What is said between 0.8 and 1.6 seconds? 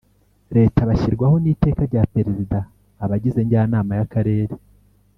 bashyirwaho n